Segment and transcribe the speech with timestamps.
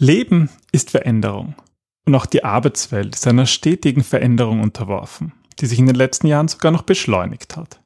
[0.00, 1.56] Leben ist Veränderung.
[2.06, 6.46] Und auch die Arbeitswelt ist einer stetigen Veränderung unterworfen, die sich in den letzten Jahren
[6.46, 7.80] sogar noch beschleunigt hat.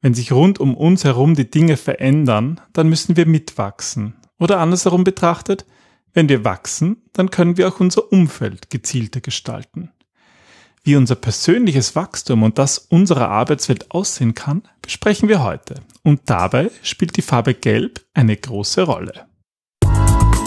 [0.00, 4.14] Wenn sich rund um uns herum die Dinge verändern, dann müssen wir mitwachsen.
[4.38, 5.66] Oder andersherum betrachtet,
[6.14, 9.90] wenn wir wachsen, dann können wir auch unser Umfeld gezielter gestalten.
[10.82, 15.74] Wie unser persönliches Wachstum und das unserer Arbeitswelt aussehen kann, besprechen wir heute.
[16.02, 19.26] Und dabei spielt die Farbe Gelb eine große Rolle.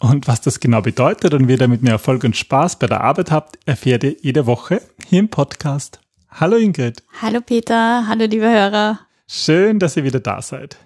[0.00, 3.02] Und was das genau bedeutet und wie ihr damit mehr Erfolg und Spaß bei der
[3.02, 6.00] Arbeit habt, erfährt ihr jede Woche hier im Podcast.
[6.30, 7.02] Hallo Ingrid.
[7.20, 9.00] Hallo Peter, hallo liebe Hörer.
[9.26, 10.76] Schön, dass ihr wieder da seid.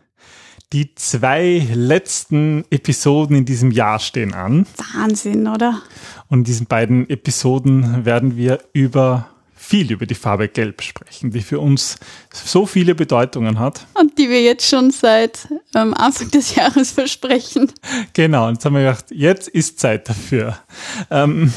[0.72, 4.67] Die zwei letzten Episoden in diesem Jahr stehen an.
[4.95, 5.83] Wahnsinn, oder?
[6.28, 9.28] Und in diesen beiden Episoden werden wir über
[9.63, 11.97] viel über die Farbe Gelb sprechen, die für uns
[12.33, 13.87] so viele Bedeutungen hat.
[13.95, 17.73] Und die wir jetzt schon seit ähm, Anfang des Jahres versprechen.
[18.13, 20.59] Genau, und jetzt haben wir gedacht, jetzt ist Zeit dafür.
[21.11, 21.53] Ähm,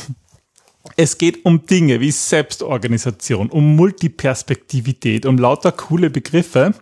[0.96, 6.76] es geht um Dinge wie Selbstorganisation, um Multiperspektivität, um lauter coole Begriffe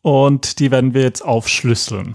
[0.00, 2.14] und die werden wir jetzt aufschlüsseln.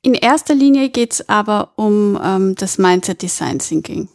[0.00, 4.08] In erster Linie geht es aber um ähm, das Mindset Design Thinking.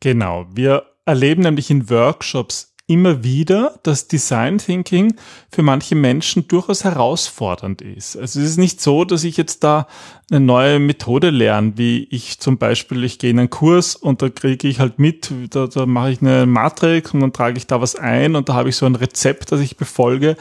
[0.00, 5.14] Genau, wir erleben nämlich in Workshops immer wieder, dass Design Thinking
[5.50, 8.16] für manche Menschen durchaus herausfordernd ist.
[8.16, 9.86] Also es ist nicht so, dass ich jetzt da
[10.30, 14.28] eine neue Methode lerne, wie ich zum Beispiel, ich gehe in einen Kurs und da
[14.28, 17.80] kriege ich halt mit, da, da mache ich eine Matrix und dann trage ich da
[17.80, 20.36] was ein und da habe ich so ein Rezept, das ich befolge.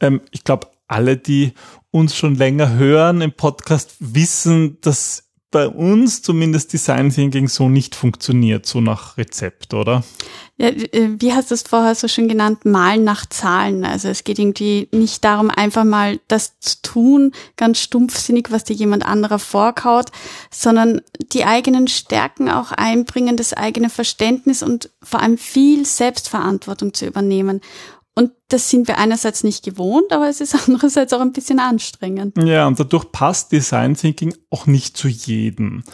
[0.00, 1.52] Ähm, ich glaube, alle, die
[1.90, 5.25] uns schon länger hören im Podcast, wissen, dass
[5.56, 10.04] bei uns zumindest Design Thinking so nicht funktioniert, so nach Rezept, oder?
[10.58, 12.66] Ja, äh, wie hast du es vorher so schön genannt?
[12.66, 13.82] Malen nach Zahlen.
[13.82, 18.76] Also es geht irgendwie nicht darum, einfach mal das zu tun, ganz stumpfsinnig, was dir
[18.76, 20.10] jemand anderer vorkaut,
[20.50, 21.00] sondern
[21.32, 27.62] die eigenen Stärken auch einbringen, das eigene Verständnis und vor allem viel Selbstverantwortung zu übernehmen.
[28.18, 32.36] Und das sind wir einerseits nicht gewohnt, aber es ist andererseits auch ein bisschen anstrengend.
[32.42, 35.84] Ja, und dadurch passt Design Thinking auch nicht zu jedem.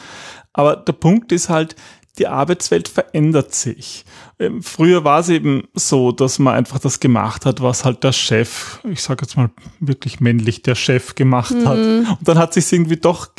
[0.52, 1.74] Aber der Punkt ist halt,
[2.18, 4.04] die Arbeitswelt verändert sich.
[4.38, 8.12] Ähm, früher war es eben so, dass man einfach das gemacht hat, was halt der
[8.12, 9.50] Chef, ich sage jetzt mal
[9.80, 11.68] wirklich männlich, der Chef gemacht mhm.
[11.68, 11.78] hat.
[11.78, 13.30] Und dann hat sich irgendwie doch,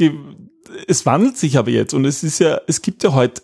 [0.88, 3.44] es wandelt sich aber jetzt und es ist ja, es gibt ja heute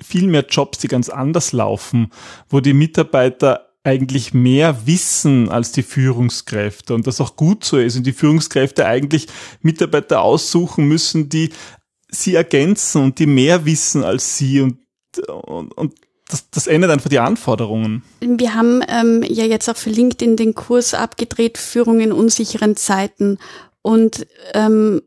[0.00, 2.10] viel mehr Jobs, die ganz anders laufen,
[2.48, 7.96] wo die Mitarbeiter eigentlich mehr wissen als die Führungskräfte und das auch gut so ist
[7.96, 9.26] und die Führungskräfte eigentlich
[9.60, 11.50] Mitarbeiter aussuchen müssen, die
[12.08, 14.78] sie ergänzen und die mehr wissen als sie und,
[15.28, 15.94] und, und
[16.28, 18.02] das, das ändert einfach die Anforderungen.
[18.20, 23.38] Wir haben ähm, ja jetzt auch für LinkedIn den Kurs abgedreht, Führung in unsicheren Zeiten.
[23.82, 25.02] Und ähm,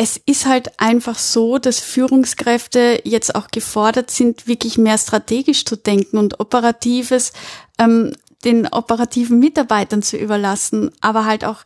[0.00, 5.76] es ist halt einfach so, dass Führungskräfte jetzt auch gefordert sind, wirklich mehr strategisch zu
[5.76, 7.32] denken und operatives
[7.78, 8.12] ähm,
[8.44, 11.64] den operativen Mitarbeitern zu überlassen, aber halt auch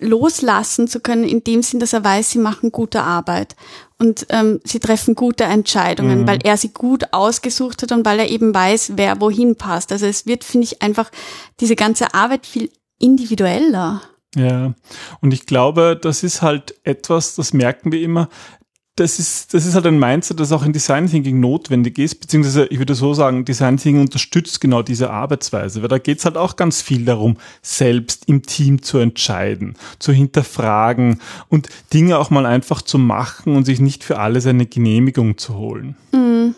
[0.00, 3.54] loslassen zu können, in dem Sinn, dass er weiß, sie machen gute Arbeit
[4.00, 6.26] und ähm, sie treffen gute Entscheidungen, mhm.
[6.26, 9.92] weil er sie gut ausgesucht hat und weil er eben weiß, wer wohin passt.
[9.92, 11.12] Also es wird, finde ich, einfach
[11.60, 14.02] diese ganze Arbeit viel individueller.
[14.34, 14.74] Ja,
[15.20, 18.28] und ich glaube, das ist halt etwas, das merken wir immer,
[18.96, 22.66] das ist, das ist halt ein Mindset, das auch in Design Thinking notwendig ist, beziehungsweise
[22.66, 26.36] ich würde so sagen, Design Thinking unterstützt genau diese Arbeitsweise, weil da geht es halt
[26.36, 32.44] auch ganz viel darum, selbst im Team zu entscheiden, zu hinterfragen und Dinge auch mal
[32.44, 35.96] einfach zu machen und sich nicht für alles eine Genehmigung zu holen.
[36.12, 36.54] Mhm.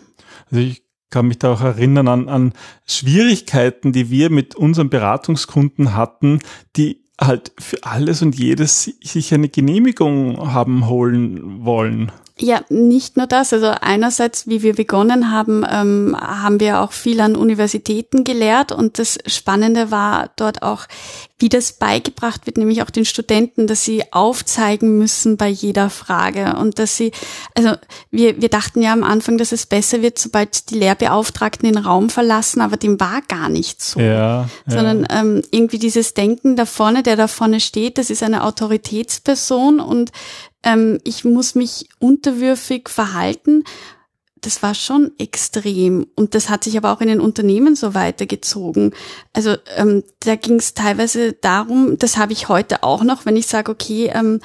[0.51, 2.53] Also ich kann mich da auch erinnern an, an
[2.85, 6.39] Schwierigkeiten, die wir mit unseren Beratungskunden hatten,
[6.75, 12.11] die halt für alles und jedes sich eine Genehmigung haben holen wollen.
[12.37, 13.53] Ja, nicht nur das.
[13.53, 18.99] Also einerseits, wie wir begonnen haben, ähm, haben wir auch viel an Universitäten gelehrt und
[18.99, 20.85] das Spannende war dort auch,
[21.37, 26.57] wie das beigebracht wird, nämlich auch den Studenten, dass sie aufzeigen müssen bei jeder Frage
[26.57, 27.11] und dass sie,
[27.53, 27.71] also
[28.11, 32.09] wir, wir dachten ja am Anfang, dass es besser wird, sobald die Lehrbeauftragten den Raum
[32.09, 33.99] verlassen, aber dem war gar nicht so.
[34.01, 35.21] Ja, Sondern ja.
[35.21, 40.11] Ähm, irgendwie dieses Denken da vorne, der da vorne steht, das ist eine Autoritätsperson und
[40.65, 43.63] ähm, ich muss mich unterwürfig verhalten
[44.45, 46.07] das war schon extrem.
[46.15, 48.93] Und das hat sich aber auch in den Unternehmen so weitergezogen.
[49.33, 53.47] Also ähm, da ging es teilweise darum, das habe ich heute auch noch, wenn ich
[53.47, 54.39] sage, okay, ähm,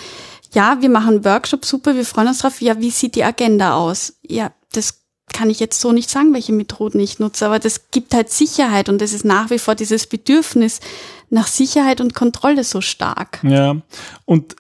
[0.53, 2.61] ja, wir machen Workshop, super, wir freuen uns drauf.
[2.61, 4.15] Ja, wie sieht die Agenda aus?
[4.27, 5.01] Ja, das
[5.33, 8.89] kann ich jetzt so nicht sagen, welche Methoden ich nutze, aber das gibt halt Sicherheit
[8.89, 10.81] und es ist nach wie vor dieses Bedürfnis
[11.29, 13.39] nach Sicherheit und Kontrolle so stark.
[13.45, 13.77] Ja,
[14.25, 14.57] und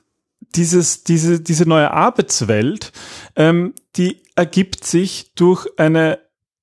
[0.54, 2.92] dieses, diese, diese neue Arbeitswelt,
[3.36, 6.18] ähm, die ergibt sich durch eine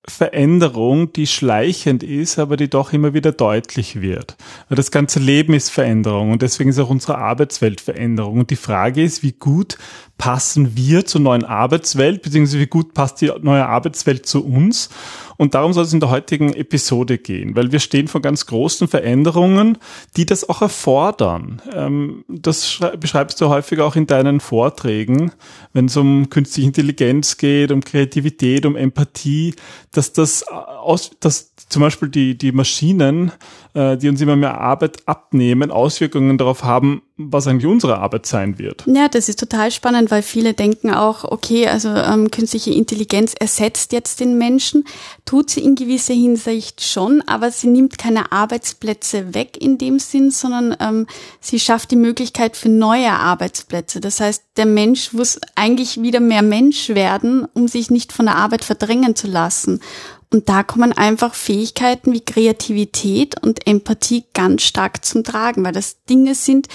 [0.09, 4.37] Veränderung, die schleichend ist, aber die doch immer wieder deutlich wird.
[4.69, 8.39] Weil das ganze Leben ist Veränderung und deswegen ist auch unsere Arbeitswelt Veränderung.
[8.39, 9.77] Und die Frage ist, wie gut
[10.17, 14.89] passen wir zur neuen Arbeitswelt, beziehungsweise wie gut passt die neue Arbeitswelt zu uns?
[15.37, 18.87] Und darum soll es in der heutigen Episode gehen, weil wir stehen vor ganz großen
[18.87, 19.77] Veränderungen,
[20.15, 21.61] die das auch erfordern.
[21.71, 25.31] Ähm, das beschreibst du häufig auch in deinen Vorträgen,
[25.73, 29.53] wenn es um künstliche Intelligenz geht, um Kreativität, um Empathie,
[29.91, 33.31] dass das aus, dass zum Beispiel die, die Maschinen,
[33.77, 38.57] äh, die uns immer mehr Arbeit abnehmen, Auswirkungen darauf haben, was eigentlich unsere Arbeit sein
[38.57, 38.83] wird.
[38.87, 43.91] Ja, das ist total spannend, weil viele denken auch, okay, also ähm, künstliche Intelligenz ersetzt
[43.91, 44.83] jetzt den Menschen,
[45.25, 50.31] tut sie in gewisser Hinsicht schon, aber sie nimmt keine Arbeitsplätze weg in dem Sinn,
[50.31, 51.05] sondern ähm,
[51.39, 53.99] sie schafft die Möglichkeit für neue Arbeitsplätze.
[54.01, 58.37] Das heißt, der Mensch muss eigentlich wieder mehr Mensch werden, um sich nicht von der
[58.37, 59.81] Arbeit verdrängen zu lassen.
[60.29, 66.03] Und da kommen einfach Fähigkeiten wie Kreativität und Empathie ganz stark zum Tragen, weil das
[66.03, 66.67] Dinge sind,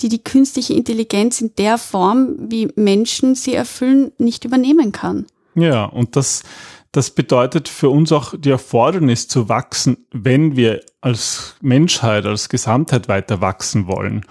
[0.00, 5.26] die die künstliche Intelligenz in der Form, wie Menschen sie erfüllen, nicht übernehmen kann.
[5.56, 6.44] Ja, und das,
[6.92, 13.08] das bedeutet für uns auch die Erfordernis zu wachsen, wenn wir als Menschheit, als Gesamtheit
[13.08, 14.24] weiter wachsen wollen.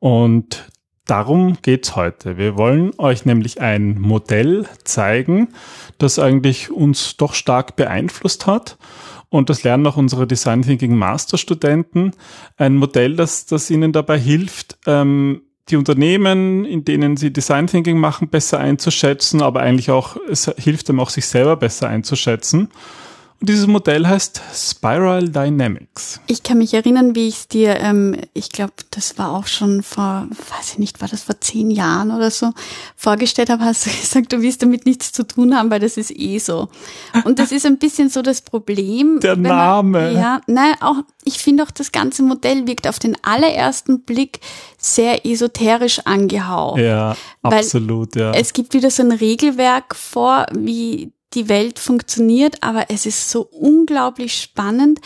[0.00, 0.68] Und
[1.08, 2.38] darum geht's heute.
[2.38, 5.48] Wir wollen euch nämlich ein Modell zeigen,
[5.98, 8.78] das eigentlich uns doch stark beeinflusst hat.
[9.30, 12.12] Und das lernen auch unsere Design Thinking Masterstudenten.
[12.56, 17.98] Ein Modell, das, das ihnen dabei hilft, ähm, die Unternehmen, in denen sie Design Thinking
[17.98, 22.68] machen, besser einzuschätzen, aber eigentlich auch, es hilft dem auch, sich selber besser einzuschätzen.
[23.40, 26.20] Und dieses Modell heißt Spiral Dynamics.
[26.26, 29.84] Ich kann mich erinnern, wie ich es dir, ähm, ich glaube, das war auch schon
[29.84, 32.50] vor, weiß ich nicht, war das vor zehn Jahren oder so,
[32.96, 36.10] vorgestellt habe, hast du gesagt, du willst damit nichts zu tun haben, weil das ist
[36.10, 36.68] eh so.
[37.24, 39.20] Und das ist ein bisschen so das Problem.
[39.20, 40.00] Der Name.
[40.00, 44.40] Man, ja, nein, auch, ich finde auch, das ganze Modell wirkt auf den allerersten Blick
[44.78, 46.80] sehr esoterisch angehaucht.
[46.80, 48.32] Ja, absolut, ja.
[48.32, 53.42] Es gibt wieder so ein Regelwerk vor, wie die Welt funktioniert, aber es ist so
[53.42, 55.00] unglaublich spannend,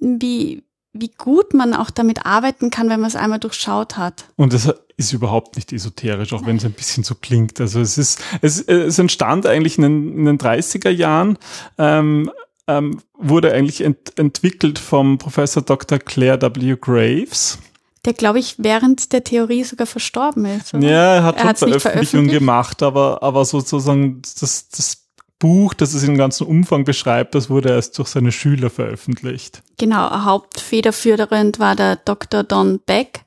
[0.00, 4.26] wie, wie gut man auch damit arbeiten kann, wenn man es einmal durchschaut hat.
[4.36, 7.60] Und es ist überhaupt nicht esoterisch, auch wenn es ein bisschen so klingt.
[7.60, 11.38] Also es ist, es, es entstand eigentlich in den, in den 30er Jahren,
[11.78, 12.30] ähm,
[12.68, 15.98] ähm, wurde eigentlich ent, entwickelt vom Professor Dr.
[15.98, 16.76] Claire W.
[16.80, 17.58] Graves
[18.06, 20.72] der, glaube ich, während der Theorie sogar verstorben ist.
[20.72, 20.88] Oder?
[20.88, 25.05] Ja, er hat er Veröffentlichungen gemacht, aber, aber sozusagen das, das
[25.38, 29.62] Buch, das es im ganzen Umfang beschreibt, das wurde erst durch seine Schüler veröffentlicht.
[29.78, 32.42] Genau, hauptfederführend war der Dr.
[32.42, 33.20] Don Beck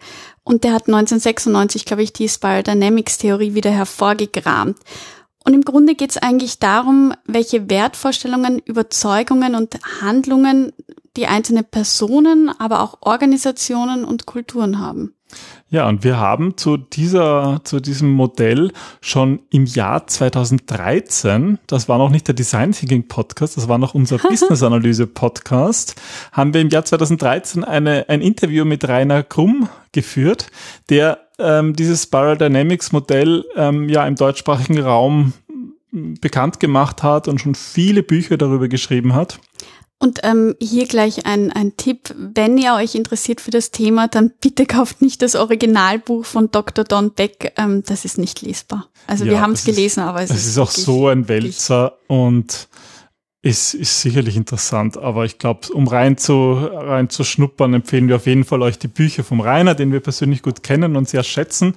[0.44, 4.78] und der hat 1996, glaube ich, die Spiral Dynamics Theorie wieder hervorgekramt.
[5.46, 10.74] Und im Grunde geht es eigentlich darum, welche Wertvorstellungen, Überzeugungen und Handlungen
[11.18, 15.14] die einzelne Personen, aber auch Organisationen und Kulturen haben.
[15.72, 18.72] Ja, und wir haben zu dieser, zu diesem Modell
[19.02, 23.94] schon im Jahr 2013, das war noch nicht der Design Thinking Podcast, das war noch
[23.94, 25.96] unser Business Analyse Podcast,
[26.32, 30.48] haben wir im Jahr 2013 eine, ein Interview mit Rainer Krumm geführt,
[30.90, 35.34] der ähm, dieses Spiral Dynamics Modell ähm, ja im deutschsprachigen Raum
[35.92, 39.40] bekannt gemacht hat und schon viele Bücher darüber geschrieben hat.
[40.02, 44.32] Und ähm, hier gleich ein, ein Tipp, wenn ihr euch interessiert für das Thema, dann
[44.40, 46.86] bitte kauft nicht das Originalbuch von Dr.
[46.86, 48.88] Don Beck, ähm, das ist nicht lesbar.
[49.08, 51.98] Also ja, wir haben es gelesen, aber es, es ist, ist auch so ein Wälzer
[52.08, 52.70] und
[53.42, 58.18] ist, ist sicherlich interessant, aber ich glaube, um rein zu, rein zu schnuppern, empfehlen wir
[58.18, 61.24] auf jeden Fall euch die Bücher vom Rainer, den wir persönlich gut kennen und sehr
[61.24, 61.74] schätzen.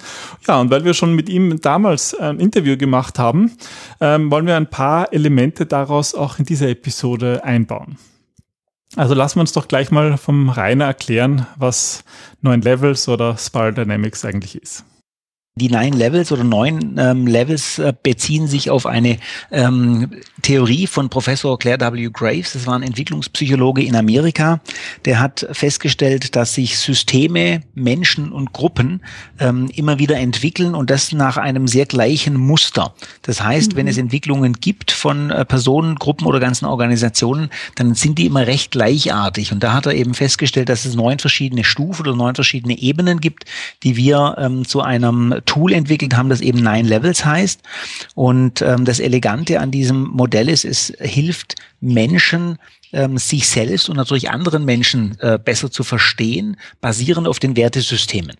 [0.46, 3.52] Ja, und weil wir schon mit ihm damals ein Interview gemacht haben,
[4.00, 7.96] ähm, wollen wir ein paar Elemente daraus auch in dieser Episode einbauen.
[8.96, 12.04] Also lassen wir uns doch gleich mal vom Rainer erklären, was
[12.42, 14.84] Neuen Levels oder Spiral Dynamics eigentlich ist.
[15.56, 19.18] Die Nine Levels oder neun ähm, Levels äh, beziehen sich auf eine
[19.50, 22.08] ähm, Theorie von Professor Claire W.
[22.10, 22.54] Graves.
[22.54, 24.60] Das war ein Entwicklungspsychologe in Amerika.
[25.04, 29.02] Der hat festgestellt, dass sich Systeme, Menschen und Gruppen
[29.40, 32.94] ähm, immer wieder entwickeln und das nach einem sehr gleichen Muster.
[33.20, 33.76] Das heißt, mhm.
[33.76, 38.46] wenn es Entwicklungen gibt von äh, Personen, Gruppen oder ganzen Organisationen, dann sind die immer
[38.46, 39.52] recht gleichartig.
[39.52, 43.20] Und da hat er eben festgestellt, dass es neun verschiedene Stufen oder neun verschiedene Ebenen
[43.20, 43.44] gibt,
[43.82, 47.60] die wir ähm, zu einem Tool entwickelt haben, das eben Nine Levels heißt.
[48.14, 52.58] Und ähm, das Elegante an diesem Modell ist, es hilft Menschen,
[52.92, 58.36] ähm, sich selbst und natürlich anderen Menschen äh, besser zu verstehen, basierend auf den Wertesystemen.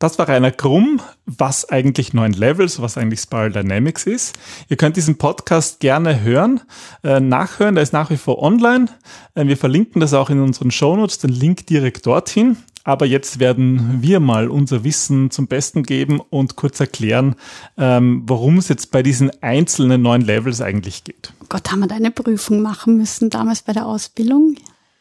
[0.00, 4.36] Das war Rainer Krumm, was eigentlich neun Levels, was eigentlich Spiral Dynamics ist.
[4.68, 6.60] Ihr könnt diesen Podcast gerne hören,
[7.04, 8.86] äh, nachhören, der ist nach wie vor online.
[9.34, 12.56] Äh, wir verlinken das auch in unseren Shownotes, den Link direkt dorthin.
[12.84, 17.34] Aber jetzt werden wir mal unser Wissen zum Besten geben und kurz erklären,
[17.78, 21.32] ähm, worum es jetzt bei diesen einzelnen neuen Levels eigentlich geht.
[21.48, 24.56] Gott, haben wir da eine Prüfung machen müssen damals bei der Ausbildung?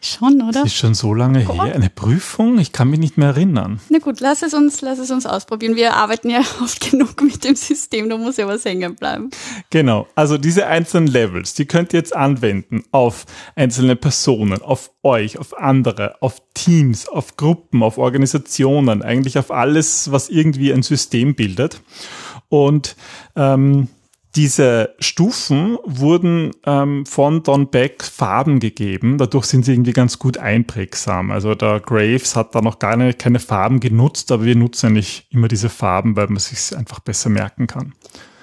[0.05, 0.51] Schon, oder?
[0.51, 1.63] Das ist schon so lange Komm.
[1.63, 1.73] her.
[1.73, 2.59] Eine Prüfung?
[2.59, 3.79] Ich kann mich nicht mehr erinnern.
[3.87, 5.77] Na gut, lass es uns, lass es uns ausprobieren.
[5.77, 9.29] Wir arbeiten ja oft genug mit dem System, da muss ja was hängen bleiben.
[9.69, 10.05] Genau.
[10.13, 15.57] Also diese einzelnen Levels, die könnt ihr jetzt anwenden auf einzelne Personen, auf euch, auf
[15.57, 21.79] andere, auf Teams, auf Gruppen, auf Organisationen, eigentlich auf alles, was irgendwie ein System bildet.
[22.49, 22.97] Und
[23.37, 23.87] ähm,
[24.35, 29.17] diese Stufen wurden ähm, von Don Beck Farben gegeben.
[29.17, 31.29] Dadurch sind sie irgendwie ganz gut einprägsam.
[31.31, 35.27] Also der Graves hat da noch gar nicht, keine Farben genutzt, aber wir nutzen eigentlich
[35.29, 37.93] immer diese Farben, weil man sich einfach besser merken kann.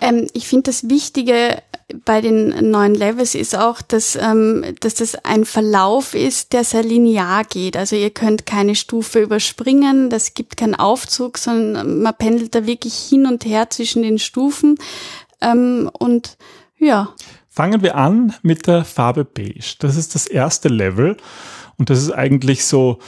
[0.01, 1.63] Ähm, ich finde das Wichtige
[2.05, 6.83] bei den neuen Levels ist auch, dass, ähm, dass das ein Verlauf ist, der sehr
[6.83, 7.77] linear geht.
[7.77, 12.95] Also ihr könnt keine Stufe überspringen, das gibt keinen Aufzug, sondern man pendelt da wirklich
[12.95, 14.79] hin und her zwischen den Stufen.
[15.41, 16.37] Ähm, und
[16.79, 17.15] ja.
[17.49, 19.77] Fangen wir an mit der Farbe Beige.
[19.81, 21.17] Das ist das erste Level
[21.77, 22.99] und das ist eigentlich so,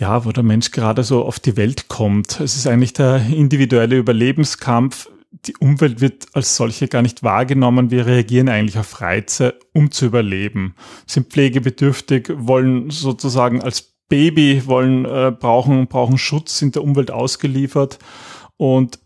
[0.00, 2.40] ja, wo der Mensch gerade so auf die Welt kommt.
[2.40, 5.08] Es ist eigentlich der individuelle Überlebenskampf.
[5.46, 7.90] Die Umwelt wird als solche gar nicht wahrgenommen.
[7.90, 10.74] Wir reagieren eigentlich auf Reize, um zu überleben.
[11.06, 17.98] Sind pflegebedürftig, wollen sozusagen als Baby wollen äh, brauchen brauchen Schutz, sind der Umwelt ausgeliefert
[18.56, 18.98] und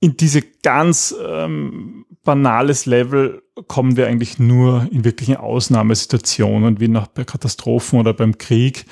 [0.00, 7.08] in diese ganz ähm, banales Level kommen wir eigentlich nur in wirklichen Ausnahmesituationen, wie nach
[7.08, 8.84] bei Katastrophen oder beim Krieg.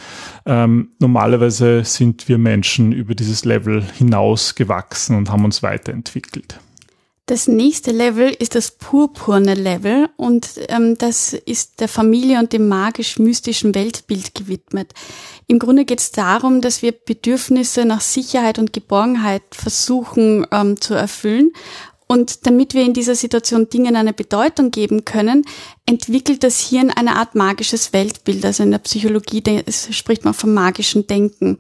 [0.45, 6.59] Ähm, normalerweise sind wir Menschen über dieses Level hinaus gewachsen und haben uns weiterentwickelt.
[7.29, 12.69] Das nächste Level ist das purpurne Level und ähm, das ist der Familie und dem
[12.69, 14.93] magisch-mystischen Weltbild gewidmet.
[15.49, 20.95] Im Grunde geht es darum, dass wir Bedürfnisse nach Sicherheit und Geborgenheit versuchen ähm, zu
[20.95, 21.51] erfüllen.
[22.07, 25.45] Und damit wir in dieser Situation Dingen eine Bedeutung geben können,
[25.85, 28.45] entwickelt das Hirn eine Art magisches Weltbild.
[28.45, 29.43] Also in der Psychologie
[29.91, 31.59] spricht man vom magischen Denken.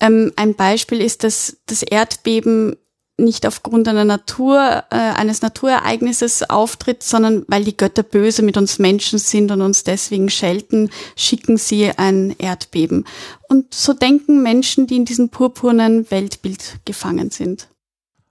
[0.00, 2.76] Ähm, ein Beispiel ist, dass das Erdbeben
[3.18, 8.78] nicht aufgrund einer Natur, äh, eines Naturereignisses auftritt, sondern weil die Götter böse mit uns
[8.78, 13.04] Menschen sind und uns deswegen schelten, schicken sie ein Erdbeben.
[13.48, 17.68] Und so denken Menschen, die in diesem purpurnen Weltbild gefangen sind.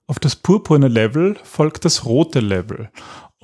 [0.08, 2.92] Auf das purpurne Level folgt das rote Level.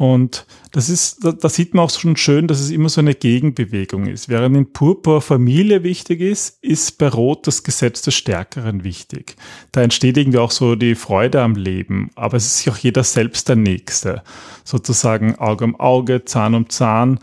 [0.02, 3.14] Und das ist, da, da, sieht man auch schon schön, dass es immer so eine
[3.14, 4.30] Gegenbewegung ist.
[4.30, 9.36] Während in Purpur Familie wichtig ist, ist bei Rot das Gesetz des Stärkeren wichtig.
[9.72, 13.04] Da entsteht irgendwie auch so die Freude am Leben, aber es ist sich auch jeder
[13.04, 14.24] selbst der Nächste.
[14.64, 17.20] Sozusagen Auge um Auge, Zahn um Zahn.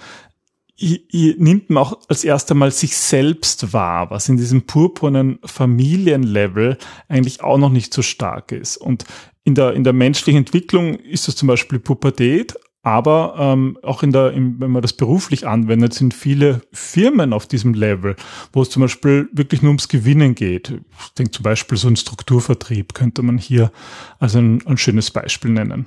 [0.76, 5.40] Hier, hier nimmt man auch als erst einmal sich selbst wahr, was in diesem purpurnen
[5.44, 8.76] Familienlevel eigentlich auch noch nicht so stark ist.
[8.76, 9.04] Und
[9.42, 14.12] in der, in der menschlichen Entwicklung ist das zum Beispiel Pubertät, aber ähm, auch in
[14.12, 18.16] der, in, wenn man das beruflich anwendet, sind viele Firmen auf diesem Level,
[18.52, 20.72] wo es zum Beispiel wirklich nur ums Gewinnen geht.
[21.00, 23.72] Ich denke zum Beispiel so ein Strukturvertrieb könnte man hier
[24.18, 25.86] als ein, ein schönes Beispiel nennen.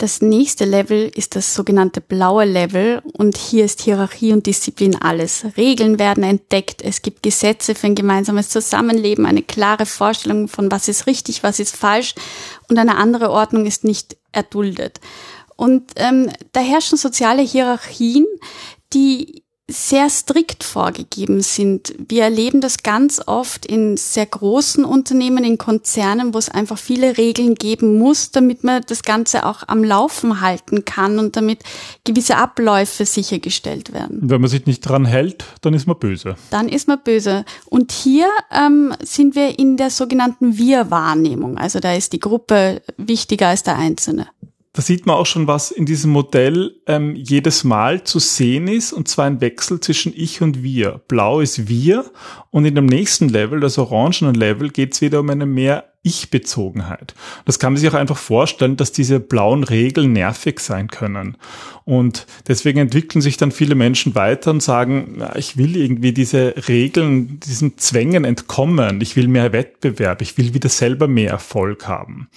[0.00, 5.44] Das nächste Level ist das sogenannte blaue Level und hier ist Hierarchie und Disziplin alles.
[5.56, 10.86] Regeln werden entdeckt, es gibt Gesetze für ein gemeinsames Zusammenleben, eine klare Vorstellung von was
[10.86, 12.14] ist richtig, was ist falsch
[12.68, 15.00] und eine andere Ordnung ist nicht erduldet.
[15.58, 18.24] Und ähm, da herrschen soziale Hierarchien,
[18.92, 21.94] die sehr strikt vorgegeben sind.
[22.08, 27.18] Wir erleben das ganz oft in sehr großen Unternehmen, in Konzernen, wo es einfach viele
[27.18, 31.64] Regeln geben muss, damit man das Ganze auch am Laufen halten kann und damit
[32.04, 34.20] gewisse Abläufe sichergestellt werden.
[34.22, 36.36] Wenn man sich nicht dran hält, dann ist man böse.
[36.50, 37.44] Dann ist man böse.
[37.66, 41.58] Und hier ähm, sind wir in der sogenannten Wir-Wahrnehmung.
[41.58, 44.28] Also da ist die Gruppe wichtiger als der Einzelne
[44.78, 48.92] da sieht man auch schon, was in diesem Modell ähm, jedes Mal zu sehen ist,
[48.92, 51.00] und zwar ein Wechsel zwischen ich und wir.
[51.08, 52.04] Blau ist wir
[52.52, 57.16] und in dem nächsten Level, das orangenen Level, geht es wieder um eine mehr Ich-Bezogenheit.
[57.44, 61.36] Das kann man sich auch einfach vorstellen, dass diese blauen Regeln nervig sein können.
[61.84, 67.40] Und deswegen entwickeln sich dann viele Menschen weiter und sagen, ich will irgendwie diese Regeln,
[67.40, 69.00] diesen Zwängen entkommen.
[69.00, 70.22] Ich will mehr Wettbewerb.
[70.22, 72.28] Ich will wieder selber mehr Erfolg haben.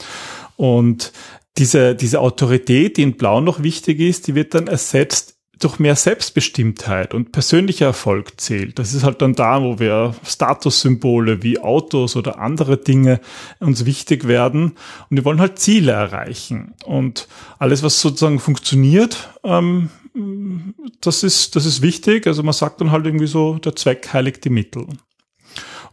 [0.55, 1.11] Und
[1.57, 5.95] diese, diese Autorität, die in Blau noch wichtig ist, die wird dann ersetzt durch mehr
[5.95, 8.79] Selbstbestimmtheit und persönlicher Erfolg zählt.
[8.79, 13.21] Das ist halt dann da, wo wir Statussymbole wie Autos oder andere Dinge
[13.59, 14.73] uns wichtig werden
[15.09, 16.73] und wir wollen halt Ziele erreichen.
[16.83, 17.27] Und
[17.59, 19.89] alles, was sozusagen funktioniert, ähm,
[20.99, 22.27] das ist, das ist wichtig.
[22.27, 24.87] Also man sagt dann halt irgendwie so, der Zweck heiligt die Mittel.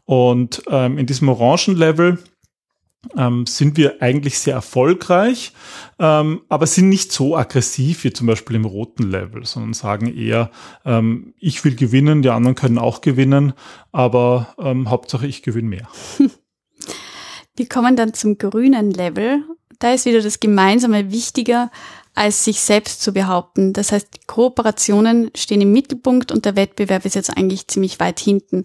[0.07, 2.19] Und ähm, in diesem orangen Level
[3.17, 5.53] ähm, sind wir eigentlich sehr erfolgreich,
[5.99, 10.51] ähm, aber sind nicht so aggressiv wie zum Beispiel im roten Level, sondern sagen eher,
[10.85, 13.53] ähm, ich will gewinnen, die anderen können auch gewinnen,
[13.93, 15.89] aber ähm, Hauptsache ich gewinne mehr.
[17.57, 19.43] Wir kommen dann zum grünen Level.
[19.81, 21.73] Da ist wieder das Gemeinsame wichtiger
[22.19, 23.73] als sich selbst zu behaupten.
[23.73, 28.65] Das heißt, Kooperationen stehen im Mittelpunkt und der Wettbewerb ist jetzt eigentlich ziemlich weit hinten.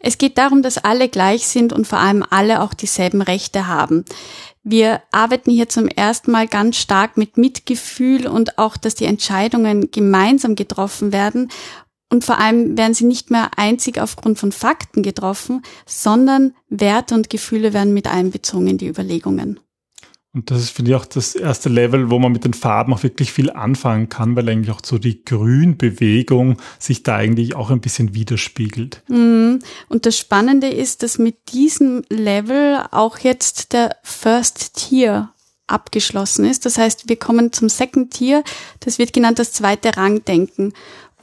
[0.00, 4.04] Es geht darum, dass alle gleich sind und vor allem alle auch dieselben Rechte haben.
[4.64, 9.90] Wir arbeiten hier zum ersten Mal ganz stark mit Mitgefühl und auch, dass die Entscheidungen
[9.90, 11.50] gemeinsam getroffen werden.
[12.10, 17.30] Und vor allem werden sie nicht mehr einzig aufgrund von Fakten getroffen, sondern Werte und
[17.30, 19.60] Gefühle werden mit einbezogen in die Überlegungen.
[20.34, 23.02] Und das ist, finde ich, auch das erste Level, wo man mit den Farben auch
[23.02, 27.80] wirklich viel anfangen kann, weil eigentlich auch so die Grünbewegung sich da eigentlich auch ein
[27.80, 29.02] bisschen widerspiegelt.
[29.08, 29.60] Mhm.
[29.88, 35.32] Und das Spannende ist, dass mit diesem Level auch jetzt der First Tier
[35.66, 36.66] abgeschlossen ist.
[36.66, 38.42] Das heißt, wir kommen zum Second Tier.
[38.80, 40.74] Das wird genannt das zweite Rangdenken.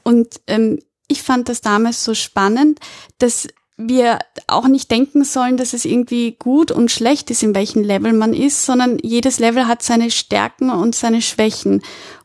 [0.04, 2.80] Und ähm, ich fand das damals so spannend,
[3.20, 7.84] dass wir auch nicht denken sollen, dass es irgendwie gut und schlecht ist, in welchem
[7.84, 11.82] Level man ist, sondern jedes Level hat seine Stärken und seine Schwächen.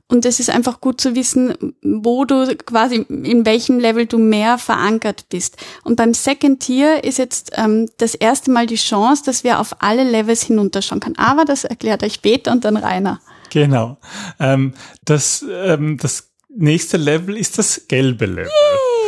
[0.07, 4.59] Und es ist einfach gut zu wissen, wo du quasi, in welchem Level du mehr
[4.59, 5.57] verankert bist.
[5.85, 9.77] Und beim Second Tier ist jetzt ähm, das erste Mal die Chance, dass wir auf
[9.79, 11.19] alle Levels hinunterschauen können.
[11.19, 13.21] Aber das erklärt euch Peter und dann Rainer.
[13.51, 13.99] Genau.
[14.41, 18.51] Ähm, das, ähm, das nächste Level ist das gelbe Level.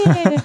[0.06, 0.42] Yeah.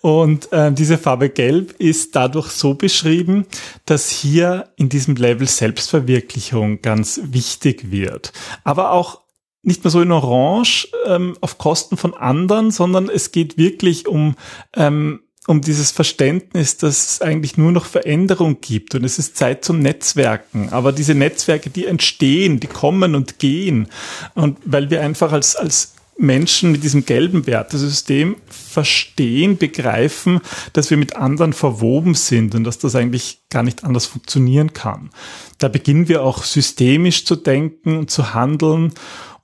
[0.00, 3.46] Und äh, diese Farbe Gelb ist dadurch so beschrieben,
[3.86, 8.32] dass hier in diesem Level Selbstverwirklichung ganz wichtig wird.
[8.64, 9.20] Aber auch
[9.62, 14.36] nicht mehr so in Orange ähm, auf Kosten von anderen, sondern es geht wirklich um
[14.76, 19.64] ähm, um dieses Verständnis, dass es eigentlich nur noch Veränderung gibt und es ist Zeit
[19.64, 20.68] zum Netzwerken.
[20.72, 23.88] Aber diese Netzwerke, die entstehen, die kommen und gehen.
[24.34, 30.40] Und weil wir einfach als, als Menschen mit diesem gelben Wertesystem verstehen, begreifen,
[30.72, 35.10] dass wir mit anderen verwoben sind und dass das eigentlich gar nicht anders funktionieren kann.
[35.58, 38.92] Da beginnen wir auch systemisch zu denken und zu handeln.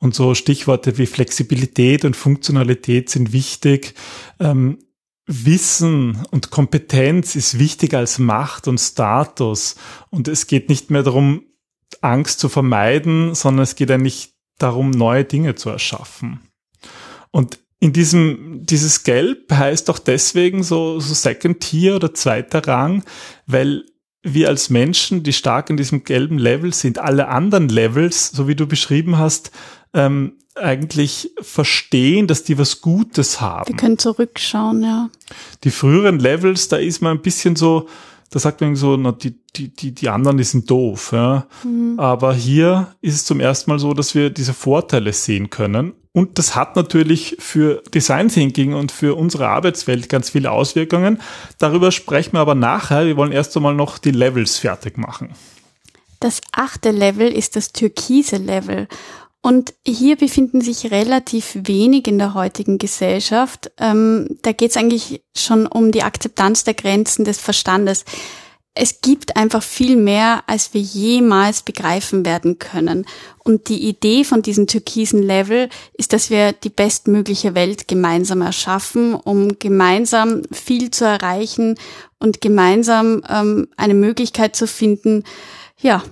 [0.00, 3.94] Und so Stichworte wie Flexibilität und Funktionalität sind wichtig.
[4.40, 4.78] Ähm,
[5.26, 9.76] Wissen und Kompetenz ist wichtiger als Macht und Status.
[10.10, 11.44] Und es geht nicht mehr darum,
[12.02, 16.40] Angst zu vermeiden, sondern es geht eigentlich darum, neue Dinge zu erschaffen.
[17.34, 23.02] Und in diesem, dieses Gelb heißt auch deswegen so, so Second Tier oder zweiter Rang,
[23.48, 23.82] weil
[24.22, 28.54] wir als Menschen, die stark in diesem gelben Level sind, alle anderen Levels, so wie
[28.54, 29.50] du beschrieben hast,
[29.94, 33.66] ähm, eigentlich verstehen, dass die was Gutes haben.
[33.66, 35.10] Wir können zurückschauen, ja.
[35.64, 37.88] Die früheren Levels, da ist man ein bisschen so,
[38.30, 41.12] da sagt man so, na, die, die, die, die anderen, die sind doof.
[41.12, 41.46] Ja.
[41.64, 41.98] Mhm.
[41.98, 46.38] Aber hier ist es zum ersten Mal so, dass wir diese Vorteile sehen können und
[46.38, 51.20] das hat natürlich für Design Thinking und für unsere Arbeitswelt ganz viele Auswirkungen.
[51.58, 53.04] Darüber sprechen wir aber nachher.
[53.06, 55.34] Wir wollen erst einmal noch die Levels fertig machen.
[56.20, 58.87] Das achte Level ist das türkise Level.
[59.44, 63.70] Und hier befinden sich relativ wenig in der heutigen Gesellschaft.
[63.76, 68.07] Ähm, da geht es eigentlich schon um die Akzeptanz der Grenzen des Verstandes.
[68.72, 73.04] es gibt einfach viel mehr, als wir jemals begreifen werden können.
[73.44, 79.12] Und die Idee von diesem türkisen Level ist, dass wir die bestmögliche Welt gemeinsam erschaffen,
[79.12, 81.74] um gemeinsam viel zu erreichen
[82.18, 85.22] und gemeinsam ähm, eine Möglichkeit zu finden,
[85.78, 86.02] ja,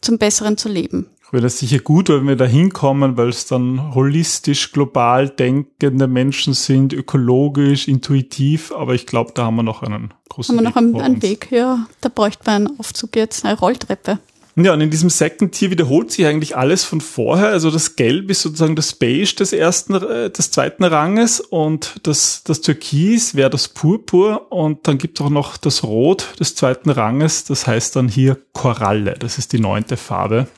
[0.00, 3.94] zum Besseren zu leben wäre das sicher gut, wenn wir da hinkommen, weil es dann
[3.94, 10.14] holistisch, global denkende Menschen sind, ökologisch, intuitiv, aber ich glaube, da haben wir noch einen
[10.28, 10.74] großen Weg.
[10.74, 11.86] Haben wir noch einen, einen Weg, ja.
[12.00, 14.18] Da bräuchte man einen Aufzug jetzt, eine Rolltreppe.
[14.60, 17.50] Ja, und in diesem Second Tier wiederholt sich eigentlich alles von vorher.
[17.50, 22.42] Also das Gelb ist sozusagen das Beige des ersten, äh, des zweiten Ranges und das,
[22.42, 26.90] das Türkis wäre das Purpur und dann gibt es auch noch das Rot des zweiten
[26.90, 27.44] Ranges.
[27.44, 29.14] Das heißt dann hier Koralle.
[29.16, 30.48] Das ist die neunte Farbe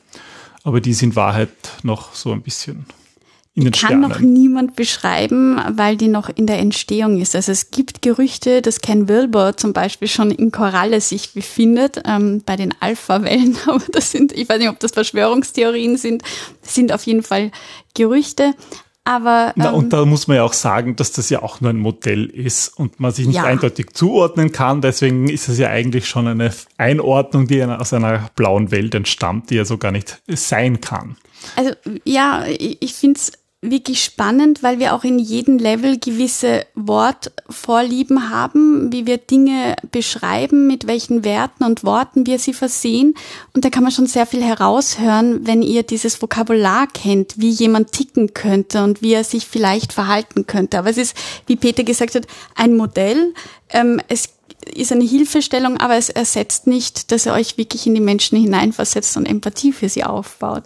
[0.63, 1.49] aber die sind in Wahrheit
[1.83, 2.85] noch so ein bisschen
[3.53, 7.35] in den Kann noch niemand beschreiben, weil die noch in der Entstehung ist.
[7.35, 12.41] Also es gibt Gerüchte, dass Ken Wilbur zum Beispiel schon in Koralle sich befindet, ähm,
[12.45, 13.57] bei den Alpha-Wellen.
[13.67, 16.23] Aber das sind, ich weiß nicht, ob das Verschwörungstheorien sind,
[16.61, 17.51] das sind auf jeden Fall
[17.93, 18.53] Gerüchte.
[19.03, 21.71] Aber, Na, und ähm, da muss man ja auch sagen, dass das ja auch nur
[21.71, 23.45] ein Modell ist und man sich nicht ja.
[23.45, 24.81] eindeutig zuordnen kann.
[24.81, 29.55] Deswegen ist es ja eigentlich schon eine Einordnung, die aus einer blauen Welt entstammt, die
[29.55, 31.17] ja so gar nicht sein kann.
[31.55, 31.71] Also
[32.03, 33.31] ja, ich finde es
[33.63, 40.65] wirklich spannend, weil wir auch in jedem Level gewisse Wortvorlieben haben, wie wir Dinge beschreiben,
[40.65, 43.13] mit welchen Werten und Worten wir sie versehen.
[43.53, 47.91] Und da kann man schon sehr viel heraushören, wenn ihr dieses Vokabular kennt, wie jemand
[47.91, 50.79] ticken könnte und wie er sich vielleicht verhalten könnte.
[50.79, 53.35] Aber es ist, wie Peter gesagt hat, ein Modell.
[53.69, 54.29] Ähm, es
[54.73, 59.17] ist eine Hilfestellung, aber es ersetzt nicht, dass er euch wirklich in die Menschen hineinversetzt
[59.17, 60.63] und Empathie für sie aufbaut.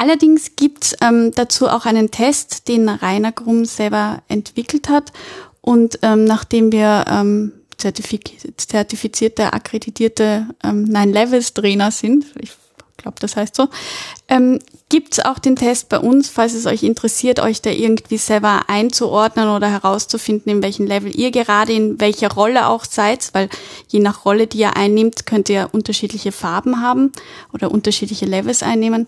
[0.00, 5.12] Allerdings gibt ähm, dazu auch einen Test, den Rainer Grumm selber entwickelt hat.
[5.60, 12.52] Und ähm, nachdem wir ähm, zertifizierte, akkreditierte ähm, Nine-Levels-Trainer sind, ich
[12.96, 13.68] glaube, das heißt so,
[14.28, 18.16] ähm, gibt es auch den Test bei uns, falls es euch interessiert, euch da irgendwie
[18.16, 23.50] selber einzuordnen oder herauszufinden, in welchem Level ihr gerade in welcher Rolle auch seid, weil
[23.88, 27.12] je nach Rolle, die ihr einnimmt, könnt ihr unterschiedliche Farben haben
[27.52, 29.06] oder unterschiedliche Levels einnehmen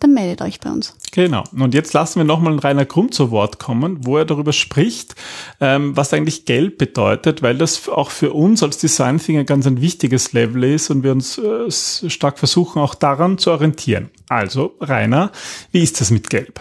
[0.00, 0.96] dann meldet euch bei uns.
[1.12, 1.44] Genau.
[1.52, 5.14] Und jetzt lassen wir nochmal Rainer Krumm zu Wort kommen, wo er darüber spricht,
[5.60, 9.80] ähm, was eigentlich Geld bedeutet, weil das auch für uns als Design Thinker ganz ein
[9.80, 14.10] wichtiges Level ist und wir uns äh, stark versuchen, auch daran zu orientieren.
[14.28, 15.32] Also, Rainer,
[15.70, 16.60] wie ist das mit Gelb?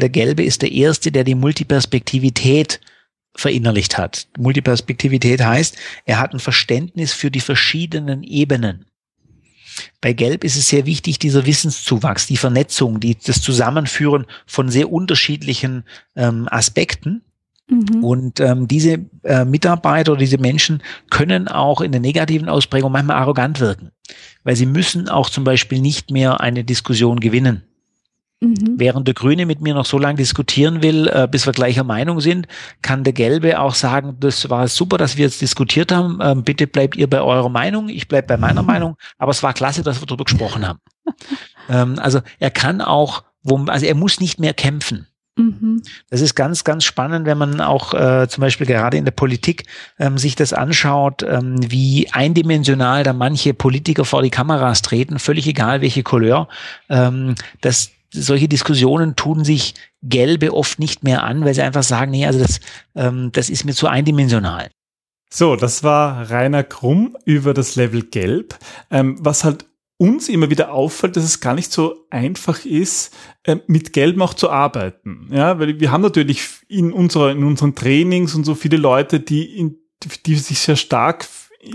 [0.00, 2.80] Der Gelbe ist der Erste, der die Multiperspektivität
[3.36, 4.28] verinnerlicht hat.
[4.38, 8.86] Multiperspektivität heißt, er hat ein Verständnis für die verschiedenen Ebenen.
[10.00, 14.90] Bei Gelb ist es sehr wichtig, dieser Wissenszuwachs, die Vernetzung, die, das Zusammenführen von sehr
[14.90, 15.84] unterschiedlichen
[16.16, 17.22] ähm, Aspekten.
[17.68, 18.02] Mhm.
[18.02, 23.16] Und ähm, diese äh, Mitarbeiter oder diese Menschen können auch in der negativen Ausprägung manchmal
[23.16, 23.90] arrogant wirken,
[24.42, 27.62] weil sie müssen auch zum Beispiel nicht mehr eine Diskussion gewinnen.
[28.40, 28.76] Mhm.
[28.78, 32.20] Während der Grüne mit mir noch so lange diskutieren will, äh, bis wir gleicher Meinung
[32.20, 32.48] sind,
[32.80, 36.18] kann der Gelbe auch sagen, das war super, dass wir jetzt diskutiert haben.
[36.22, 38.68] Ähm, bitte bleibt ihr bei eurer Meinung, ich bleib bei meiner mhm.
[38.68, 38.96] Meinung.
[39.18, 40.78] Aber es war klasse, dass wir darüber gesprochen haben.
[41.68, 45.06] ähm, also er kann auch, wo, also er muss nicht mehr kämpfen.
[45.36, 45.82] Mhm.
[46.08, 49.64] Das ist ganz, ganz spannend, wenn man auch äh, zum Beispiel gerade in der Politik
[49.98, 55.46] ähm, sich das anschaut, ähm, wie eindimensional da manche Politiker vor die Kameras treten, völlig
[55.46, 56.48] egal welche Couleur.
[56.88, 62.10] Ähm, das solche Diskussionen tun sich Gelbe oft nicht mehr an, weil sie einfach sagen,
[62.10, 62.60] nee, also das,
[62.94, 64.68] ähm, das ist mir zu eindimensional.
[65.32, 68.58] So, das war Rainer Krumm über das Level Gelb.
[68.90, 73.56] Ähm, was halt uns immer wieder auffällt, dass es gar nicht so einfach ist, äh,
[73.66, 75.28] mit Gelben auch zu arbeiten.
[75.30, 79.58] Ja, weil wir haben natürlich in unserer, in unseren Trainings und so viele Leute, die
[79.58, 79.78] in,
[80.24, 81.26] die sich sehr stark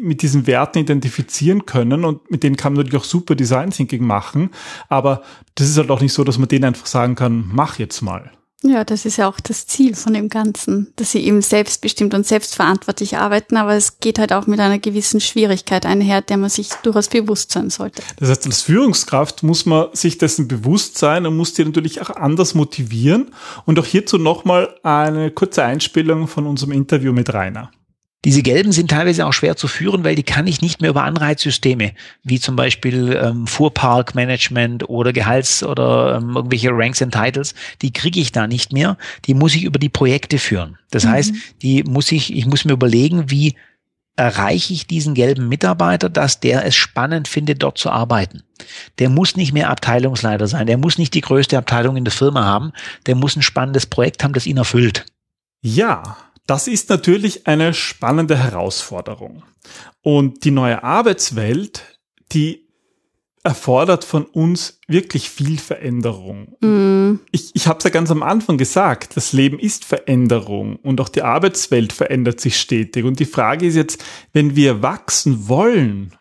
[0.01, 4.05] mit diesen Werten identifizieren können und mit denen kann man natürlich auch super Design Thinking
[4.05, 4.49] machen.
[4.89, 5.21] Aber
[5.55, 8.31] das ist halt auch nicht so, dass man denen einfach sagen kann, mach jetzt mal.
[8.67, 12.25] Ja, das ist ja auch das Ziel von dem Ganzen, dass sie eben selbstbestimmt und
[12.25, 16.69] selbstverantwortlich arbeiten, aber es geht halt auch mit einer gewissen Schwierigkeit einher, der man sich
[16.81, 18.01] durchaus bewusst sein sollte.
[18.17, 22.09] Das heißt, als Führungskraft muss man sich dessen bewusst sein und muss die natürlich auch
[22.09, 23.31] anders motivieren.
[23.65, 27.69] Und auch hierzu nochmal eine kurze Einspielung von unserem Interview mit Rainer.
[28.25, 31.03] Diese gelben sind teilweise auch schwer zu führen, weil die kann ich nicht mehr über
[31.03, 37.93] Anreizsysteme, wie zum Beispiel ähm, Fuhrparkmanagement oder Gehalts- oder ähm, irgendwelche Ranks and Titles, die
[37.93, 38.97] kriege ich da nicht mehr.
[39.25, 40.79] Die muss ich über die Projekte führen.
[40.89, 41.09] Das mhm.
[41.09, 43.55] heißt, die muss ich, ich muss mir überlegen, wie
[44.15, 48.41] erreiche ich diesen gelben Mitarbeiter, dass der es spannend findet, dort zu arbeiten.
[48.97, 52.43] Der muss nicht mehr Abteilungsleiter sein, der muss nicht die größte Abteilung in der Firma
[52.43, 52.71] haben,
[53.05, 55.05] der muss ein spannendes Projekt haben, das ihn erfüllt.
[55.61, 59.43] Ja, Das ist natürlich eine spannende Herausforderung.
[60.01, 61.99] Und die neue Arbeitswelt,
[62.31, 62.65] die
[63.43, 66.55] erfordert von uns wirklich viel Veränderung.
[66.61, 67.19] Mm.
[67.31, 71.09] Ich, ich habe es ja ganz am Anfang gesagt, das Leben ist Veränderung und auch
[71.09, 73.05] die Arbeitswelt verändert sich stetig.
[73.05, 74.03] Und die Frage ist jetzt,
[74.33, 76.15] wenn wir wachsen wollen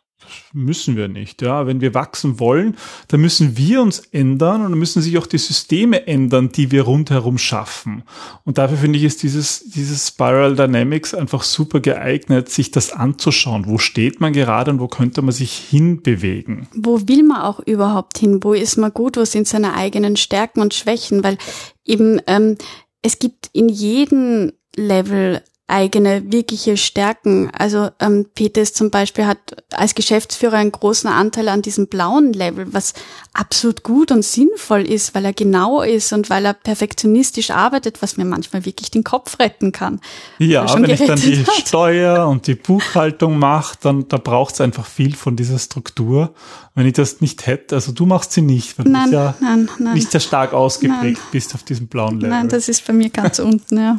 [0.53, 1.43] müssen wir nicht.
[1.43, 2.77] Ja, wenn wir wachsen wollen,
[3.09, 6.83] dann müssen wir uns ändern und dann müssen sich auch die Systeme ändern, die wir
[6.83, 8.03] rundherum schaffen.
[8.45, 13.67] Und dafür finde ich, ist dieses, dieses Spiral Dynamics einfach super geeignet, sich das anzuschauen.
[13.67, 16.69] Wo steht man gerade und wo könnte man sich hinbewegen?
[16.75, 18.43] Wo will man auch überhaupt hin?
[18.43, 19.17] Wo ist man gut?
[19.17, 21.25] Wo sind seine eigenen Stärken und Schwächen?
[21.25, 21.39] Weil
[21.85, 22.57] eben, ähm,
[23.03, 27.51] es gibt in jedem Level eigene wirkliche Stärken.
[27.57, 29.39] Also ähm, Peters zum Beispiel hat
[29.73, 32.93] als Geschäftsführer einen großen Anteil an diesem blauen Level, was
[33.33, 38.19] absolut gut und sinnvoll ist, weil er genau ist und weil er perfektionistisch arbeitet, was
[38.19, 40.01] mir manchmal wirklich den Kopf retten kann.
[40.39, 41.55] Ja, wenn ich dann die hat.
[41.67, 46.35] Steuer und die Buchhaltung mache, dann da braucht es einfach viel von dieser Struktur.
[46.75, 49.71] Wenn ich das nicht hätte, also du machst sie nicht, weil nein, du ja nein,
[49.79, 52.31] nein, nicht sehr stark ausgeprägt bist auf diesem blauen Level.
[52.31, 53.99] Nein, das ist bei mir ganz unten, ja.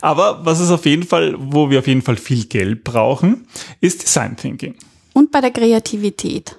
[0.00, 3.46] Aber was es auf jeden Fall, wo wir auf jeden Fall viel Geld brauchen,
[3.80, 4.74] ist Design Thinking.
[5.12, 6.56] Und bei der Kreativität.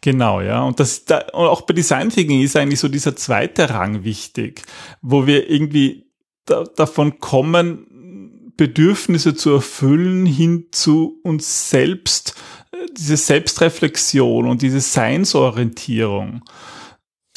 [0.00, 0.62] Genau, ja.
[0.62, 4.62] Und das da, und auch bei Design Thinking ist eigentlich so dieser zweite Rang wichtig,
[5.02, 6.06] wo wir irgendwie
[6.44, 12.34] da, davon kommen, Bedürfnisse zu erfüllen hin zu uns selbst,
[12.72, 16.42] äh, diese Selbstreflexion und diese Seinsorientierung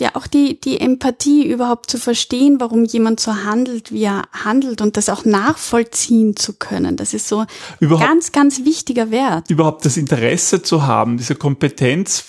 [0.02, 4.82] ja auch die, die Empathie überhaupt zu verstehen, warum jemand so handelt, wie er handelt
[4.82, 6.98] und das auch nachvollziehen zu können.
[6.98, 7.46] Das ist so
[7.80, 9.50] überhaupt, ganz, ganz wichtiger Wert.
[9.50, 12.26] Überhaupt das Interesse zu haben, diese Kompetenz,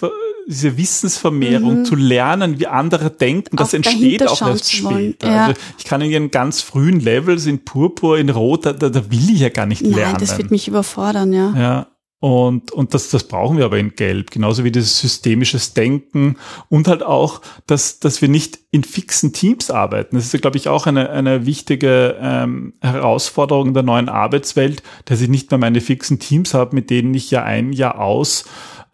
[0.46, 1.84] diese Wissensvermehrung mhm.
[1.84, 5.28] zu lernen, wie andere denken, das auch entsteht auch erst später.
[5.28, 5.46] Ja.
[5.46, 9.40] Also ich kann in ganz frühen Levels in Purpur, in Rot, da, da will ich
[9.40, 10.18] ja gar nicht Nein, lernen.
[10.18, 11.54] das wird mich überfordern, ja.
[11.56, 11.86] Ja,
[12.22, 16.36] und, und das, das brauchen wir aber in Gelb, genauso wie dieses systemisches Denken
[16.68, 20.14] und halt auch, dass, dass wir nicht in fixen Teams arbeiten.
[20.14, 25.28] Das ist, glaube ich, auch eine, eine wichtige ähm, Herausforderung der neuen Arbeitswelt, dass ich
[25.28, 28.44] nicht mehr meine fixen Teams habe, mit denen ich ja ein Jahr aus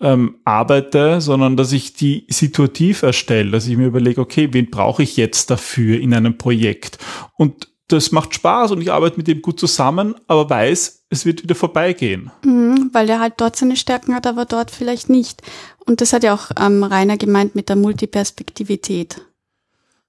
[0.01, 5.03] ähm, arbeite, sondern dass ich die situativ erstelle, dass ich mir überlege, okay, wen brauche
[5.03, 6.97] ich jetzt dafür in einem Projekt?
[7.37, 11.42] Und das macht Spaß und ich arbeite mit dem gut zusammen, aber weiß, es wird
[11.42, 12.31] wieder vorbeigehen.
[12.44, 15.42] Mhm, weil der halt dort seine Stärken hat, aber dort vielleicht nicht.
[15.87, 19.22] Und das hat ja auch ähm, Rainer gemeint mit der Multiperspektivität.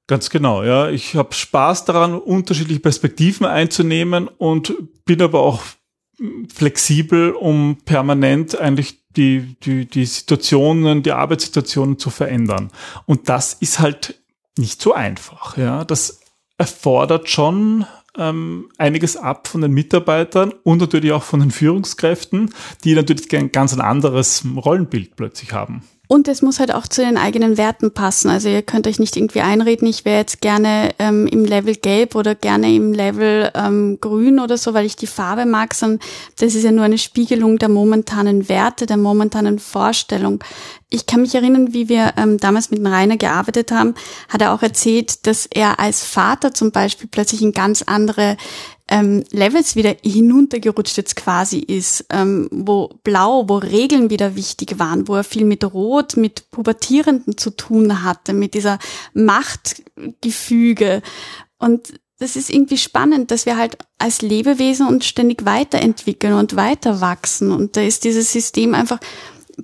[0.08, 0.90] Ganz genau, ja.
[0.90, 4.74] Ich habe Spaß daran, unterschiedliche Perspektiven einzunehmen und
[5.06, 5.62] bin aber auch
[6.54, 12.72] flexibel, um permanent eigentlich die, die, die Situationen, die Arbeitssituationen zu verändern.
[13.06, 14.16] Und das ist halt
[14.58, 15.86] nicht so einfach, ja.
[15.86, 16.20] Das
[16.60, 17.86] erfordert schon
[18.18, 23.52] ähm, einiges ab von den Mitarbeitern und natürlich auch von den Führungskräften, die natürlich ein
[23.52, 25.84] ganz anderes Rollenbild plötzlich haben.
[26.12, 28.32] Und es muss halt auch zu den eigenen Werten passen.
[28.32, 32.16] Also ihr könnt euch nicht irgendwie einreden, ich wäre jetzt gerne ähm, im Level gelb
[32.16, 36.00] oder gerne im Level ähm, grün oder so, weil ich die Farbe mag, sondern
[36.40, 40.44] das ist ja nur eine Spiegelung der momentanen Werte, der momentanen Vorstellung.
[40.90, 43.94] Ich kann mich erinnern, wie wir ähm, damals mit dem Rainer gearbeitet haben,
[44.30, 48.36] hat er auch erzählt, dass er als Vater zum Beispiel plötzlich in ganz andere
[48.90, 55.08] ähm, Levels wieder hinuntergerutscht jetzt quasi ist, ähm, wo blau, wo Regeln wieder wichtig waren,
[55.08, 58.80] wo er viel mit Rot, mit Pubertierenden zu tun hatte, mit dieser
[59.14, 61.02] Machtgefüge.
[61.60, 67.00] Und das ist irgendwie spannend, dass wir halt als Lebewesen uns ständig weiterentwickeln und weiter
[67.00, 67.52] wachsen.
[67.52, 69.00] Und da ist dieses System einfach,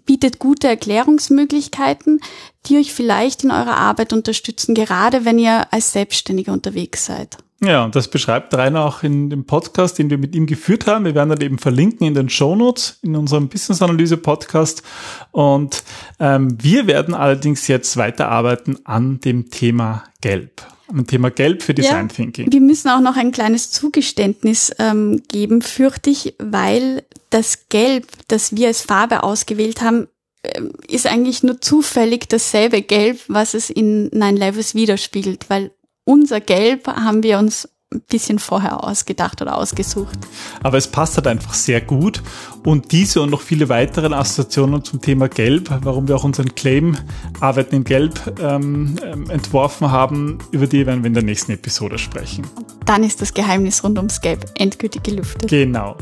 [0.05, 2.21] bietet gute Erklärungsmöglichkeiten,
[2.67, 7.37] die euch vielleicht in eurer Arbeit unterstützen, gerade wenn ihr als Selbstständiger unterwegs seid.
[7.63, 11.05] Ja, und das beschreibt Rainer auch in dem Podcast, den wir mit ihm geführt haben.
[11.05, 14.83] Wir werden dann eben verlinken in den Shownotes in unserem Business Analyse Podcast.
[15.31, 15.83] Und
[16.19, 20.63] ähm, wir werden allerdings jetzt weiterarbeiten an dem Thema Gelb.
[20.87, 22.51] Am Thema Gelb für Design ja, Thinking.
[22.51, 28.55] Wir müssen auch noch ein kleines Zugeständnis ähm, geben, fürchte ich, weil das Gelb, das
[28.55, 30.07] wir als Farbe ausgewählt haben,
[30.43, 35.71] ähm, ist eigentlich nur zufällig dasselbe Gelb, was es in Nine Levels widerspiegelt, weil
[36.05, 40.17] unser Gelb haben wir uns ein bisschen vorher ausgedacht oder ausgesucht.
[40.63, 42.21] Aber es passt halt einfach sehr gut.
[42.63, 46.97] Und diese und noch viele weitere Assoziationen zum Thema Gelb, warum wir auch unseren Claim
[47.39, 51.97] Arbeiten in Gelb ähm, ähm, entworfen haben, über die werden wir in der nächsten Episode
[51.97, 52.45] sprechen.
[52.85, 55.49] Dann ist das Geheimnis rund ums Gelb endgültig gelüftet.
[55.49, 55.95] Genau.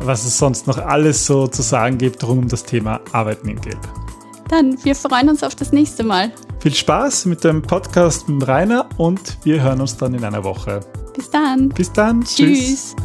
[0.00, 3.60] Was es sonst noch alles so zu sagen gibt rund um das Thema Arbeiten in
[3.60, 3.80] Gelb.
[4.48, 6.32] Dann, wir freuen uns auf das nächste Mal.
[6.60, 10.80] Viel Spaß mit dem Podcast mit Rainer und wir hören uns dann in einer Woche.
[11.14, 11.68] Bis dann.
[11.70, 12.22] Bis dann.
[12.22, 12.94] Tschüss.
[12.94, 12.96] Tschüss.